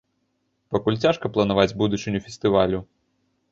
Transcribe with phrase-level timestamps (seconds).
[0.75, 2.83] Пакуль цяжка планаваць будучыню фестывалю.